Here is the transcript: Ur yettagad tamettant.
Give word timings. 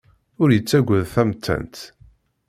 Ur 0.41 0.49
yettagad 0.53 1.03
tamettant. 1.13 1.75